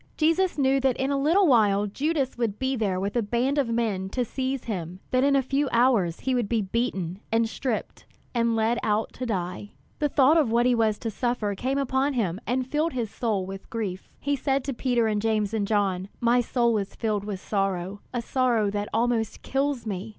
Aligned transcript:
Jesus 0.17 0.57
knew 0.57 0.79
that 0.79 0.97
in 0.97 1.11
a 1.11 1.15
little 1.21 1.45
while 1.45 1.85
Judas 1.85 2.35
would 2.35 2.57
be 2.57 2.75
there 2.75 2.99
with 2.99 3.15
a 3.15 3.21
band 3.21 3.59
of 3.59 3.69
men 3.69 4.09
to 4.09 4.25
seize 4.25 4.63
him; 4.63 4.99
that 5.11 5.23
in 5.23 5.35
a 5.35 5.43
few 5.43 5.69
hours 5.71 6.21
he 6.21 6.33
would 6.33 6.49
be 6.49 6.59
beaten, 6.63 7.19
and 7.31 7.47
stripped, 7.47 8.07
and 8.33 8.55
led 8.55 8.79
out 8.81 9.13
to 9.13 9.27
die. 9.27 9.73
The 9.99 10.09
thought 10.09 10.37
of 10.37 10.51
what 10.51 10.65
he 10.65 10.73
was 10.73 10.97
to 10.97 11.11
suffer 11.11 11.53
came 11.53 11.77
upon 11.77 12.13
him 12.13 12.41
and 12.47 12.65
filled 12.65 12.93
his 12.93 13.11
soul 13.11 13.45
with 13.45 13.69
grief. 13.69 14.11
He 14.19 14.35
said 14.35 14.63
to 14.63 14.73
Peter 14.73 15.05
and 15.05 15.21
James 15.21 15.53
and 15.53 15.67
John: 15.67 16.09
"My 16.19 16.41
soul 16.41 16.79
is 16.79 16.95
filled 16.95 17.23
with 17.23 17.39
sorrow, 17.39 18.01
a 18.11 18.23
sorrow 18.23 18.71
that 18.71 18.89
almost 18.91 19.43
kills 19.43 19.85
me. 19.85 20.09